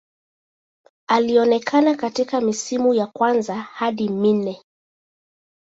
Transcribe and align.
Alionekana 1.09 1.95
katika 1.95 2.41
misimu 2.41 2.93
ya 2.93 3.07
kwanza 3.07 3.55
hadi 3.55 4.09
minne. 4.09 4.61